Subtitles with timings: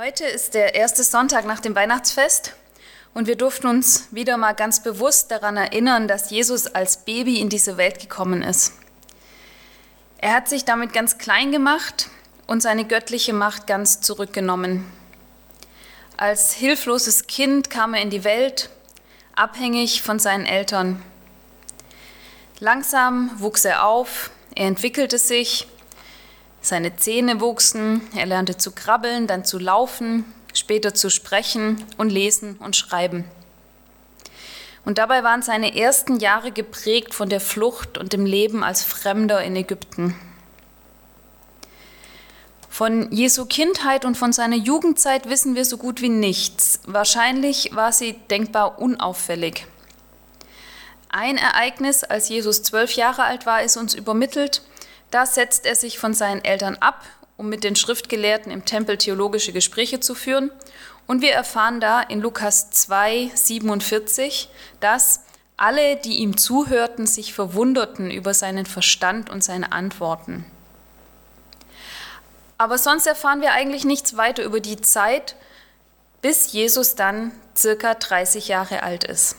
[0.00, 2.54] Heute ist der erste Sonntag nach dem Weihnachtsfest
[3.14, 7.48] und wir durften uns wieder mal ganz bewusst daran erinnern, dass Jesus als Baby in
[7.48, 8.74] diese Welt gekommen ist.
[10.18, 12.10] Er hat sich damit ganz klein gemacht
[12.46, 14.86] und seine göttliche Macht ganz zurückgenommen.
[16.16, 18.70] Als hilfloses Kind kam er in die Welt,
[19.34, 21.02] abhängig von seinen Eltern.
[22.60, 25.66] Langsam wuchs er auf, er entwickelte sich
[26.68, 30.24] seine Zähne wuchsen, er lernte zu krabbeln, dann zu laufen,
[30.54, 33.24] später zu sprechen und lesen und schreiben.
[34.84, 39.42] Und dabei waren seine ersten Jahre geprägt von der Flucht und dem Leben als Fremder
[39.42, 40.14] in Ägypten.
[42.70, 46.80] Von Jesu Kindheit und von seiner Jugendzeit wissen wir so gut wie nichts.
[46.86, 49.66] Wahrscheinlich war sie denkbar unauffällig.
[51.08, 54.62] Ein Ereignis, als Jesus zwölf Jahre alt war, ist uns übermittelt
[55.10, 57.04] da setzt er sich von seinen Eltern ab,
[57.36, 60.50] um mit den Schriftgelehrten im Tempel theologische Gespräche zu führen.
[61.06, 64.50] Und wir erfahren da in Lukas 2, 47,
[64.80, 65.20] dass
[65.56, 70.44] alle, die ihm zuhörten, sich verwunderten über seinen Verstand und seine Antworten.
[72.58, 75.36] Aber sonst erfahren wir eigentlich nichts weiter über die Zeit,
[76.20, 79.36] bis Jesus dann circa 30 Jahre alt ist.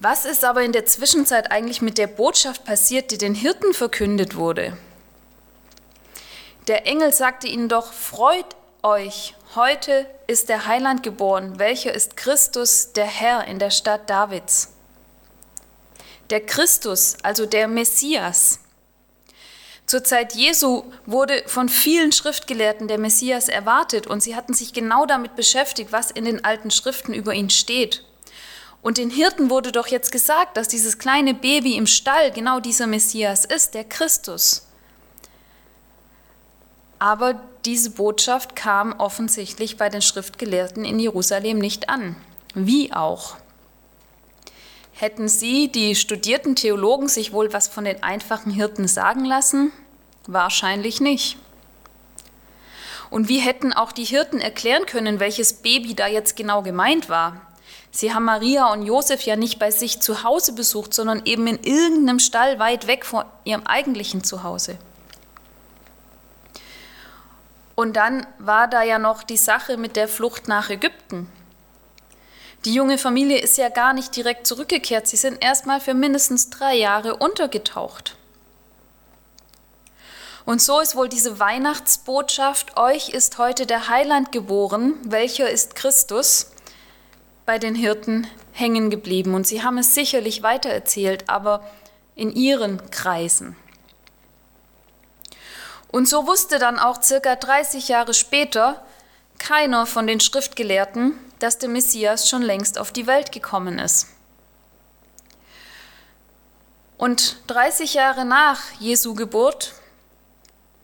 [0.00, 4.36] Was ist aber in der Zwischenzeit eigentlich mit der Botschaft passiert, die den Hirten verkündet
[4.36, 4.76] wurde?
[6.66, 12.92] Der Engel sagte ihnen doch, freut euch, heute ist der Heiland geboren, welcher ist Christus,
[12.92, 14.74] der Herr in der Stadt Davids.
[16.28, 18.58] Der Christus, also der Messias.
[19.86, 25.06] Zur Zeit Jesu wurde von vielen Schriftgelehrten der Messias erwartet und sie hatten sich genau
[25.06, 28.04] damit beschäftigt, was in den alten Schriften über ihn steht.
[28.86, 32.86] Und den Hirten wurde doch jetzt gesagt, dass dieses kleine Baby im Stall genau dieser
[32.86, 34.64] Messias ist, der Christus.
[37.00, 42.14] Aber diese Botschaft kam offensichtlich bei den Schriftgelehrten in Jerusalem nicht an.
[42.54, 43.38] Wie auch?
[44.92, 49.72] Hätten sie, die studierten Theologen, sich wohl was von den einfachen Hirten sagen lassen?
[50.28, 51.38] Wahrscheinlich nicht.
[53.10, 57.46] Und wie hätten auch die Hirten erklären können, welches Baby da jetzt genau gemeint war?
[57.96, 61.62] Sie haben Maria und Josef ja nicht bei sich zu Hause besucht, sondern eben in
[61.62, 64.76] irgendeinem Stall weit weg von ihrem eigentlichen Zuhause.
[67.74, 71.32] Und dann war da ja noch die Sache mit der Flucht nach Ägypten.
[72.66, 75.06] Die junge Familie ist ja gar nicht direkt zurückgekehrt.
[75.06, 78.18] Sie sind erstmal für mindestens drei Jahre untergetaucht.
[80.44, 86.50] Und so ist wohl diese Weihnachtsbotschaft, euch ist heute der Heiland geboren, welcher ist Christus,
[87.46, 91.64] bei den Hirten hängen geblieben und sie haben es sicherlich weitererzählt, aber
[92.16, 93.56] in ihren Kreisen.
[95.88, 98.84] Und so wusste dann auch circa 30 Jahre später
[99.38, 104.08] keiner von den Schriftgelehrten, dass der Messias schon längst auf die Welt gekommen ist.
[106.98, 109.74] Und 30 Jahre nach Jesu Geburt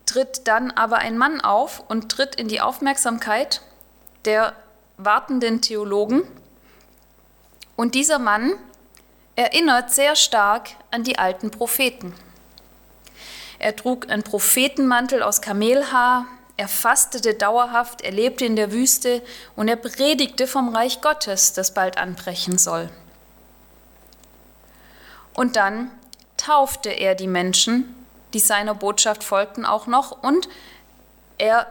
[0.07, 3.63] tritt dann aber ein Mann auf und tritt in die Aufmerksamkeit
[4.27, 4.55] der
[4.99, 6.23] wartenden Theologen
[7.77, 8.55] und dieser Mann
[9.37, 12.15] erinnert sehr stark an die alten Propheten.
[13.59, 19.23] Er trug einen Prophetenmantel aus Kamelhaar, er fastete dauerhaft, er lebte in der Wüste
[19.57, 22.91] und er predigte vom Reich Gottes, das bald anbrechen soll.
[25.35, 25.91] Und dann
[26.37, 27.95] taufte er die Menschen,
[28.35, 30.49] die seiner Botschaft folgten, auch noch und
[31.39, 31.67] er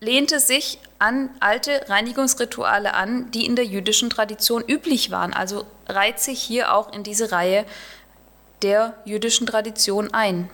[0.00, 5.32] lehnte sich an alte Reinigungsrituale an, die in der jüdischen Tradition üblich waren.
[5.32, 7.64] Also reiht sich hier auch in diese Reihe
[8.62, 10.50] der jüdischen Tradition ein.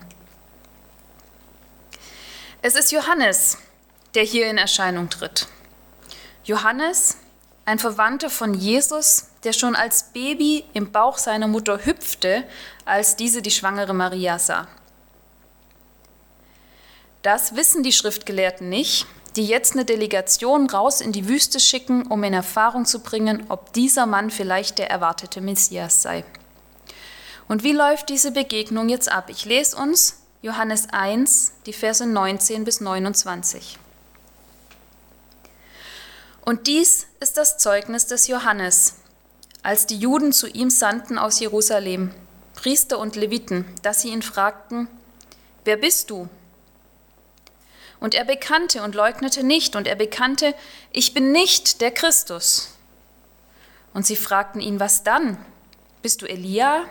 [2.61, 3.59] Es ist Johannes,
[4.15, 5.49] der hier in Erscheinung tritt.
[6.45, 7.17] Johannes,
[7.65, 12.45] ein Verwandter von Jesus, der schon als Baby im Bauch seiner Mutter hüpfte,
[12.85, 14.69] als diese die schwangere Maria sah.
[17.23, 22.23] Das wissen die Schriftgelehrten nicht, die jetzt eine Delegation raus in die Wüste schicken, um
[22.25, 26.25] in Erfahrung zu bringen, ob dieser Mann vielleicht der erwartete Messias sei.
[27.49, 29.29] Und wie läuft diese Begegnung jetzt ab?
[29.29, 33.79] Ich lese uns Johannes 1, die Verse 19 bis 29.
[36.45, 38.97] Und dies ist das Zeugnis des Johannes,
[39.63, 42.13] als die Juden zu ihm sandten aus Jerusalem,
[42.55, 44.89] Priester und Leviten, dass sie ihn fragten,
[45.65, 46.29] wer bist du?
[48.03, 50.57] Und er bekannte und leugnete nicht, und er bekannte,
[50.91, 52.77] ich bin nicht der Christus.
[53.95, 55.39] Und sie fragten ihn, was dann?
[56.03, 56.83] Bist du Elia?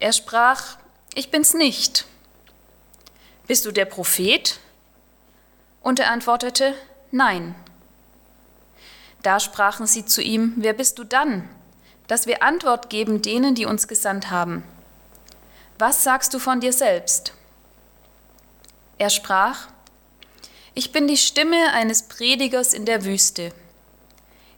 [0.00, 0.78] Er sprach,
[1.12, 2.06] ich bin's nicht.
[3.46, 4.58] Bist du der Prophet?
[5.82, 6.74] Und er antwortete,
[7.10, 7.54] Nein.
[9.22, 11.46] Da sprachen sie zu ihm, Wer bist du dann,
[12.06, 14.62] dass wir Antwort geben denen, die uns gesandt haben?
[15.78, 17.34] Was sagst du von dir selbst?
[19.02, 19.66] Er sprach,
[20.74, 23.52] Ich bin die Stimme eines Predigers in der Wüste.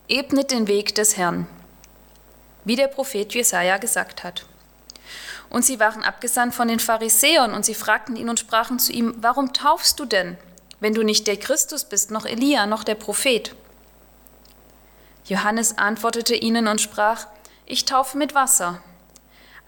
[0.06, 1.46] Ebnet den Weg des Herrn,
[2.66, 4.44] wie der Prophet Jesaja gesagt hat.
[5.48, 9.14] Und sie waren abgesandt von den Pharisäern und sie fragten ihn und sprachen zu ihm,
[9.16, 10.36] Warum taufst du denn,
[10.78, 13.54] wenn du nicht der Christus bist, noch Elia, noch der Prophet?
[15.24, 17.28] Johannes antwortete ihnen und sprach,
[17.64, 18.82] Ich taufe mit Wasser,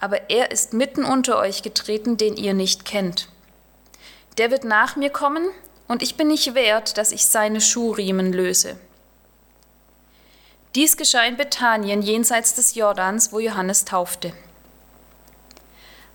[0.01, 3.31] aber er ist mitten unter euch getreten, den ihr nicht kennt.
[4.39, 5.49] Der wird nach mir kommen,
[5.89, 8.79] und ich bin nicht wert, dass ich seine Schuhriemen löse.
[10.75, 14.33] Dies geschah in Bethanien jenseits des Jordans, wo Johannes taufte.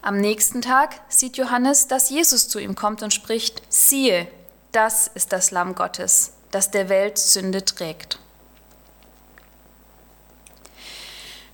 [0.03, 4.27] Am nächsten Tag sieht Johannes, dass Jesus zu ihm kommt und spricht, siehe,
[4.71, 8.19] das ist das Lamm Gottes, das der Welt Sünde trägt.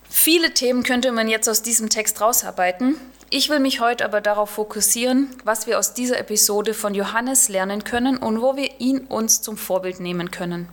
[0.09, 2.95] Viele Themen könnte man jetzt aus diesem Text rausarbeiten.
[3.29, 7.83] Ich will mich heute aber darauf fokussieren, was wir aus dieser Episode von Johannes lernen
[7.83, 10.69] können und wo wir ihn uns zum Vorbild nehmen können.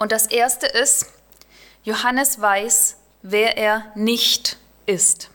[0.00, 1.06] Und das Erste ist,
[1.84, 4.56] Johannes weiß, wer er nicht
[4.86, 5.30] ist.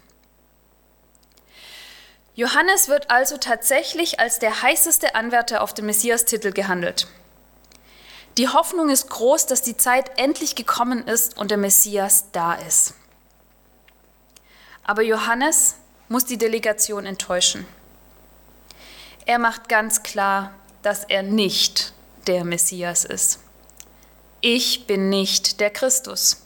[2.33, 7.07] Johannes wird also tatsächlich als der heißeste Anwärter auf den Messias-Titel gehandelt.
[8.37, 12.93] Die Hoffnung ist groß, dass die Zeit endlich gekommen ist und der Messias da ist.
[14.85, 15.75] Aber Johannes
[16.07, 17.65] muss die Delegation enttäuschen.
[19.25, 20.53] Er macht ganz klar,
[20.83, 21.93] dass er nicht
[22.27, 23.39] der Messias ist.
[24.41, 26.41] Ich bin nicht der Christus.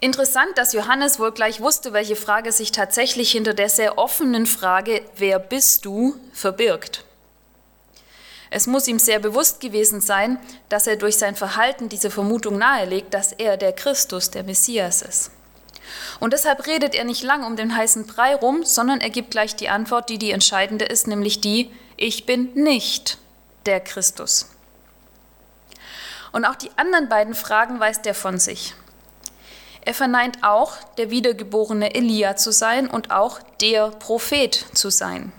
[0.00, 5.02] Interessant, dass Johannes wohl gleich wusste, welche Frage sich tatsächlich hinter der sehr offenen Frage,
[5.16, 7.04] wer bist du, verbirgt.
[8.50, 10.38] Es muss ihm sehr bewusst gewesen sein,
[10.68, 15.30] dass er durch sein Verhalten diese Vermutung nahelegt, dass er der Christus, der Messias ist.
[16.20, 19.56] Und deshalb redet er nicht lang um den heißen Brei rum, sondern er gibt gleich
[19.56, 23.18] die Antwort, die die entscheidende ist, nämlich die, ich bin nicht
[23.66, 24.50] der Christus.
[26.32, 28.74] Und auch die anderen beiden Fragen weist er von sich.
[29.82, 35.32] Er verneint auch, der wiedergeborene Elia zu sein und auch der Prophet zu sein.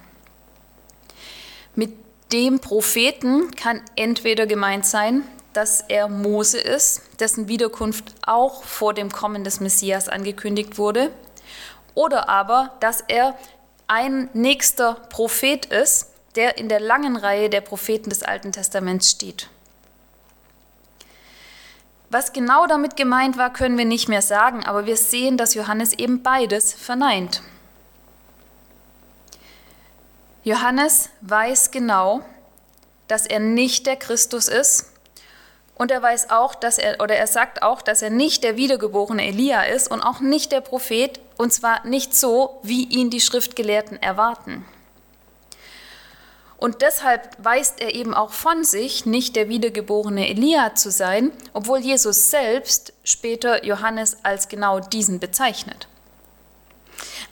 [1.74, 1.94] Mit
[2.32, 5.24] dem Propheten kann entweder gemeint sein,
[5.56, 11.12] dass er Mose ist, dessen Wiederkunft auch vor dem Kommen des Messias angekündigt wurde,
[11.94, 13.38] oder aber, dass er
[13.88, 19.50] ein nächster Prophet ist, der in der langen Reihe der Propheten des Alten Testaments steht.
[22.10, 25.94] Was genau damit gemeint war, können wir nicht mehr sagen, aber wir sehen, dass Johannes
[25.94, 27.42] eben beides verneint.
[30.44, 32.22] Johannes weiß genau,
[33.08, 34.92] dass er nicht der Christus ist
[35.76, 39.28] und er weiß auch, dass er oder er sagt auch, dass er nicht der wiedergeborene
[39.28, 44.02] Elia ist und auch nicht der Prophet und zwar nicht so, wie ihn die Schriftgelehrten
[44.02, 44.66] erwarten.
[46.58, 51.80] Und deshalb weist er eben auch von sich, nicht der wiedergeborene Elia zu sein, obwohl
[51.80, 55.90] Jesus selbst später Johannes als genau diesen bezeichnet.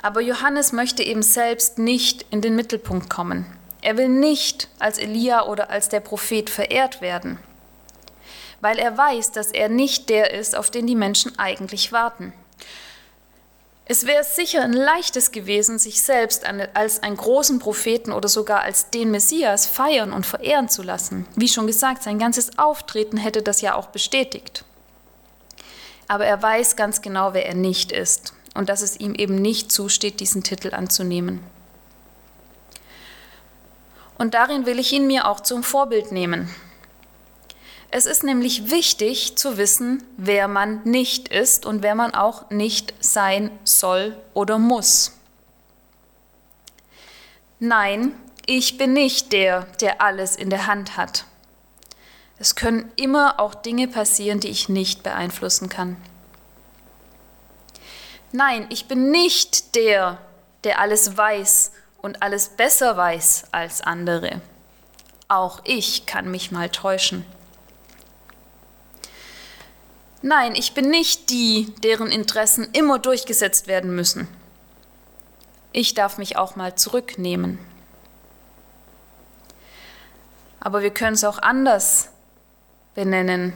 [0.02, 3.46] Aber Johannes möchte eben selbst nicht in den Mittelpunkt kommen.
[3.82, 7.40] Er will nicht als Elia oder als der Prophet verehrt werden,
[8.64, 12.32] weil er weiß, dass er nicht der ist, auf den die Menschen eigentlich warten.
[13.84, 18.90] Es wäre sicher ein leichtes gewesen, sich selbst als einen großen Propheten oder sogar als
[18.90, 21.28] den Messias feiern und verehren zu lassen.
[21.36, 24.64] Wie schon gesagt, sein ganzes Auftreten hätte das ja auch bestätigt.
[26.08, 29.74] Aber er weiß ganz genau, wer er nicht ist und dass es ihm eben nicht
[29.74, 31.42] zusteht, diesen Titel anzunehmen.
[34.18, 36.50] Und darin will ich ihn mir auch zum Vorbild nehmen.
[37.96, 42.92] Es ist nämlich wichtig zu wissen, wer man nicht ist und wer man auch nicht
[43.00, 45.16] sein soll oder muss.
[47.60, 48.16] Nein,
[48.48, 51.26] ich bin nicht der, der alles in der Hand hat.
[52.40, 55.96] Es können immer auch Dinge passieren, die ich nicht beeinflussen kann.
[58.32, 60.18] Nein, ich bin nicht der,
[60.64, 61.72] der alles weiß
[62.02, 64.42] und alles besser weiß als andere.
[65.28, 67.24] Auch ich kann mich mal täuschen.
[70.26, 74.30] Nein, ich bin nicht die, deren Interessen immer durchgesetzt werden müssen.
[75.74, 77.60] Ich darf mich auch mal zurücknehmen.
[80.62, 82.08] Aber wir können es auch anders
[82.96, 83.52] benennen.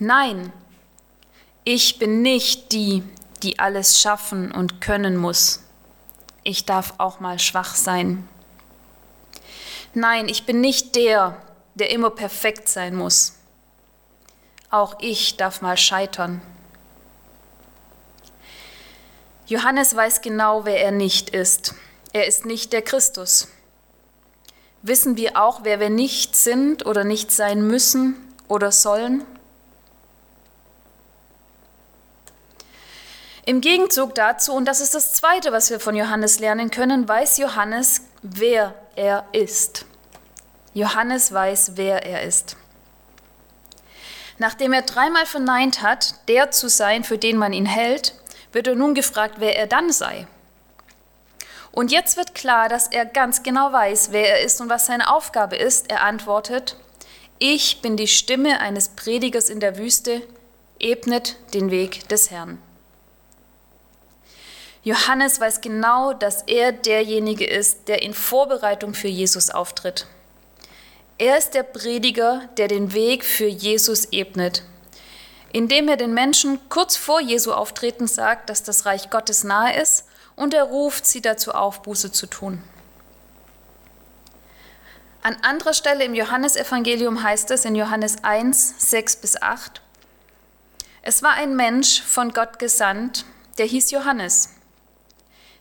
[0.00, 0.52] Nein,
[1.62, 3.04] ich bin nicht die,
[3.44, 5.62] die alles schaffen und können muss.
[6.42, 8.28] Ich darf auch mal schwach sein.
[9.94, 11.40] Nein, ich bin nicht der,
[11.76, 13.36] der immer perfekt sein muss.
[14.70, 16.40] Auch ich darf mal scheitern.
[19.46, 21.74] Johannes weiß genau, wer er nicht ist.
[22.12, 23.48] Er ist nicht der Christus.
[24.82, 28.16] Wissen wir auch, wer wir nicht sind oder nicht sein müssen
[28.48, 29.24] oder sollen?
[33.44, 37.38] Im Gegenzug dazu, und das ist das Zweite, was wir von Johannes lernen können, weiß
[37.38, 39.84] Johannes, wer er ist.
[40.72, 42.56] Johannes weiß, wer er ist.
[44.40, 48.14] Nachdem er dreimal verneint hat, der zu sein, für den man ihn hält,
[48.52, 50.26] wird er nun gefragt, wer er dann sei.
[51.72, 55.12] Und jetzt wird klar, dass er ganz genau weiß, wer er ist und was seine
[55.12, 55.90] Aufgabe ist.
[55.90, 56.76] Er antwortet,
[57.38, 60.22] ich bin die Stimme eines Predigers in der Wüste,
[60.78, 62.56] ebnet den Weg des Herrn.
[64.82, 70.06] Johannes weiß genau, dass er derjenige ist, der in Vorbereitung für Jesus auftritt.
[71.20, 74.62] Er ist der Prediger, der den Weg für Jesus ebnet,
[75.52, 80.06] indem er den Menschen kurz vor Jesu Auftreten sagt, dass das Reich Gottes nahe ist
[80.34, 82.62] und er ruft sie dazu auf, Buße zu tun.
[85.22, 89.82] An anderer Stelle im Johannesevangelium heißt es in Johannes 1, 6 bis 8,
[91.02, 93.26] es war ein Mensch von Gott gesandt,
[93.58, 94.54] der hieß Johannes.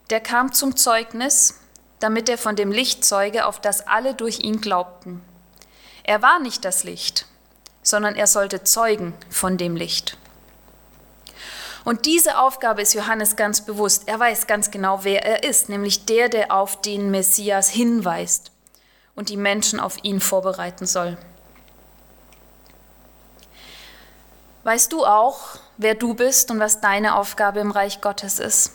[0.10, 1.56] Der kam zum Zeugnis,
[2.00, 5.22] damit er von dem Licht zeuge, auf das alle durch ihn glaubten.
[6.03, 7.25] Er war nicht das Licht,
[7.84, 10.18] sondern er sollte zeugen von dem Licht.
[11.86, 14.03] Und diese Aufgabe ist Johannes ganz bewusst.
[14.08, 18.51] Er weiß ganz genau, wer er ist, nämlich der, der auf den Messias hinweist
[19.15, 21.18] und die Menschen auf ihn vorbereiten soll.
[24.63, 28.74] Weißt du auch, wer du bist und was deine Aufgabe im Reich Gottes ist?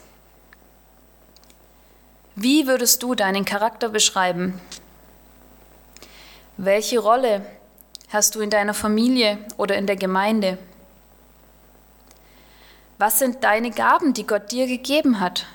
[2.34, 4.60] Wie würdest du deinen Charakter beschreiben?
[6.56, 7.44] Welche Rolle
[8.10, 10.56] hast du in deiner Familie oder in der Gemeinde?
[12.96, 15.46] Was sind deine Gaben, die Gott dir gegeben hat?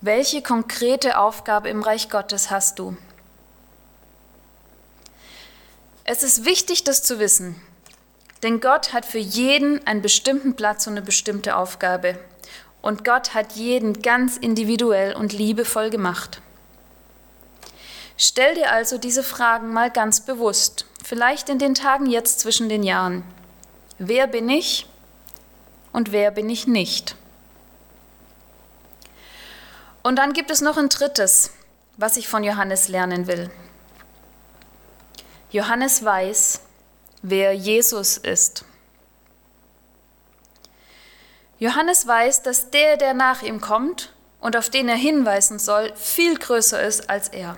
[0.00, 2.96] Welche konkrete Aufgabe im Reich Gottes hast du?
[6.02, 7.60] Es ist wichtig, das zu wissen,
[8.42, 12.18] denn Gott hat für jeden einen bestimmten Platz und eine bestimmte Aufgabe.
[12.82, 16.42] Und Gott hat jeden ganz individuell und liebevoll gemacht.
[18.16, 22.82] Stell dir also diese Fragen mal ganz bewusst, vielleicht in den Tagen jetzt zwischen den
[22.82, 23.24] Jahren.
[23.98, 24.86] Wer bin ich
[25.92, 27.14] und wer bin ich nicht?
[30.02, 31.50] Und dann gibt es noch ein drittes,
[31.96, 33.50] was ich von Johannes lernen will.
[35.50, 36.60] Johannes weiß,
[37.22, 38.64] wer Jesus ist.
[41.58, 46.38] Johannes weiß, dass der, der nach ihm kommt und auf den er hinweisen soll, viel
[46.38, 47.56] größer ist als er.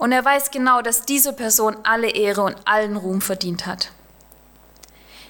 [0.00, 3.92] Und er weiß genau, dass diese Person alle Ehre und allen Ruhm verdient hat.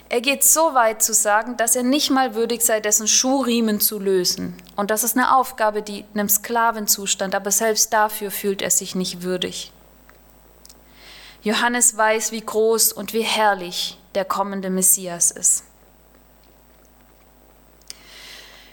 [0.09, 3.99] Er geht so weit zu sagen, dass er nicht mal würdig sei, dessen Schuhriemen zu
[3.99, 4.57] lösen.
[4.77, 8.95] Und das ist eine Aufgabe, die einem Sklaven zustand, aber selbst dafür fühlt er sich
[8.95, 9.73] nicht würdig.
[11.43, 15.65] Johannes weiß, wie groß und wie herrlich der kommende Messias ist.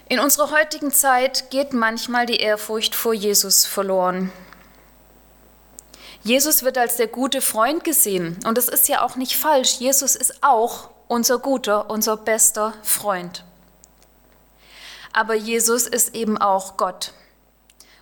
[0.08, 4.30] In unserer heutigen Zeit geht manchmal die Ehrfurcht vor Jesus verloren.
[6.28, 9.78] Jesus wird als der gute Freund gesehen und das ist ja auch nicht falsch.
[9.78, 13.44] Jesus ist auch unser guter, unser bester Freund.
[15.14, 17.14] Aber Jesus ist eben auch Gott.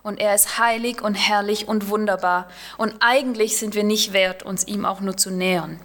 [0.02, 2.48] Und er ist heilig und herrlich und wunderbar.
[2.78, 5.78] Und eigentlich sind wir nicht wert, uns ihm auch nur zu nähern.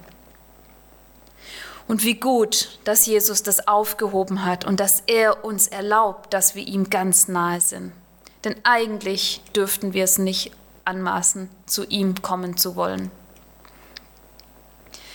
[1.88, 6.66] Und wie gut, dass Jesus das aufgehoben hat und dass er uns erlaubt, dass wir
[6.66, 7.92] ihm ganz nahe sind.
[8.44, 10.52] Denn eigentlich dürften wir es nicht
[10.86, 13.12] anmaßen, zu ihm kommen zu wollen.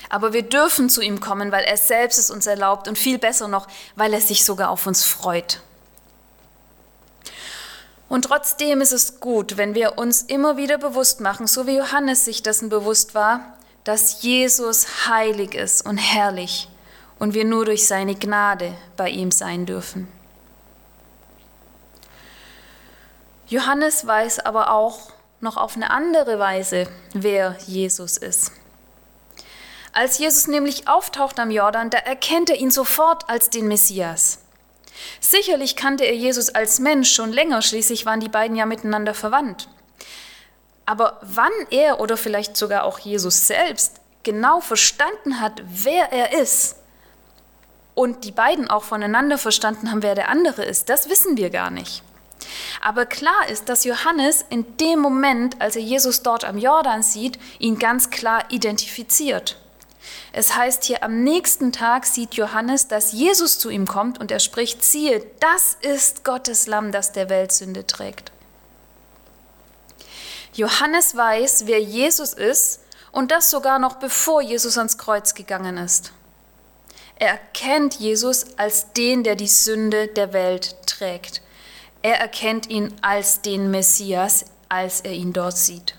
[0.08, 3.48] Aber wir dürfen zu ihm kommen, weil er selbst es uns erlaubt und viel besser
[3.48, 5.60] noch, weil er sich sogar auf uns freut.
[8.08, 12.24] Und trotzdem ist es gut, wenn wir uns immer wieder bewusst machen, so wie Johannes
[12.24, 16.68] sich dessen bewusst war, dass Jesus heilig ist und herrlich
[17.18, 20.08] und wir nur durch seine Gnade bei ihm sein dürfen.
[23.48, 28.52] Johannes weiß aber auch noch auf eine andere Weise, wer Jesus ist.
[29.92, 34.40] Als Jesus nämlich auftaucht am Jordan, da erkennt er ihn sofort als den Messias.
[35.20, 39.68] Sicherlich kannte er Jesus als Mensch schon länger, schließlich waren die beiden ja miteinander verwandt.
[40.84, 46.76] Aber wann er oder vielleicht sogar auch Jesus selbst genau verstanden hat, wer er ist
[47.94, 51.70] und die beiden auch voneinander verstanden haben, wer der andere ist, das wissen wir gar
[51.70, 52.02] nicht.
[52.80, 57.38] Aber klar ist, dass Johannes in dem Moment, als er Jesus dort am Jordan sieht,
[57.58, 59.58] ihn ganz klar identifiziert.
[60.32, 64.38] Es heißt hier, am nächsten Tag sieht Johannes, dass Jesus zu ihm kommt und er
[64.38, 68.32] spricht, siehe, das ist Gottes Lamm, das der Welt Sünde trägt.
[70.52, 72.80] Johannes weiß, wer Jesus ist
[73.12, 76.12] und das sogar noch bevor Jesus ans Kreuz gegangen ist.
[77.18, 81.40] Er erkennt Jesus als den, der die Sünde der Welt trägt.
[82.06, 85.96] Er erkennt ihn als den Messias, als er ihn dort sieht.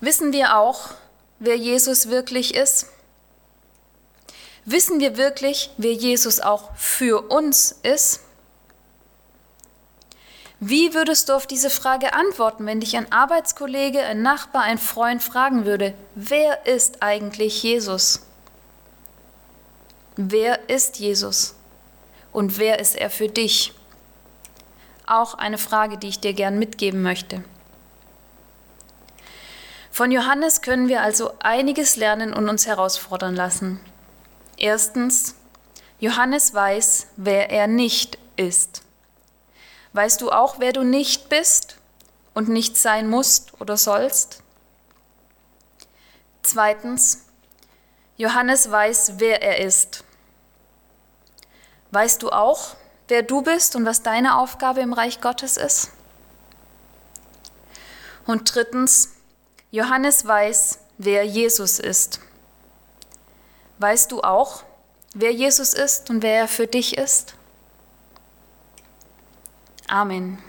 [0.00, 0.88] Wissen wir auch,
[1.38, 2.86] wer Jesus wirklich ist?
[4.64, 8.20] Wissen wir wirklich, wer Jesus auch für uns ist?
[10.60, 15.22] Wie würdest du auf diese Frage antworten, wenn dich ein Arbeitskollege, ein Nachbar, ein Freund
[15.22, 18.22] fragen würde, wer ist eigentlich Jesus?
[20.16, 21.54] Wer ist Jesus?
[22.32, 23.74] Und wer ist er für dich?
[25.06, 27.44] Auch eine Frage, die ich dir gern mitgeben möchte.
[29.90, 33.78] Von Johannes können wir also einiges lernen und uns herausfordern lassen.
[34.56, 35.34] Erstens,
[36.00, 38.82] Johannes weiß, wer er nicht ist.
[39.92, 41.76] Weißt du auch, wer du nicht bist
[42.32, 44.42] und nicht sein musst oder sollst?
[46.42, 47.26] Zweitens,
[48.16, 50.04] Johannes weiß, wer er ist.
[51.92, 52.74] Weißt du auch,
[53.08, 55.92] wer du bist und was deine Aufgabe im Reich Gottes ist?
[58.26, 59.10] Und drittens,
[59.70, 62.20] Johannes weiß, wer Jesus ist.
[63.78, 64.64] Weißt du auch,
[65.12, 67.34] wer Jesus ist und wer er für dich ist?
[69.86, 70.42] Amen.